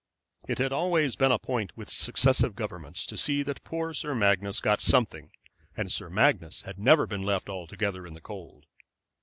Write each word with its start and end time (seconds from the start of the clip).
It 0.47 0.57
had 0.57 0.73
always 0.73 1.15
been 1.15 1.31
a 1.31 1.37
point 1.37 1.77
with 1.77 1.87
successive 1.87 2.55
governments 2.55 3.05
to 3.05 3.15
see 3.15 3.43
that 3.43 3.63
poor 3.63 3.93
Sir 3.93 4.15
Magnus 4.15 4.59
got 4.59 4.81
something, 4.81 5.29
and 5.77 5.91
Sir 5.91 6.09
Magnus 6.09 6.63
had 6.63 6.79
never 6.79 7.05
been 7.05 7.21
left 7.21 7.49
altogether 7.49 8.07
in 8.07 8.15
the 8.15 8.19
cold. 8.21 8.65